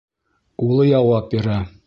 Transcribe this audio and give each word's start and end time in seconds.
Улы 0.69 0.87
яуап 0.93 1.31
бирә: 1.37 1.61